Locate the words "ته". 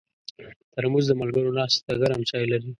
1.85-1.93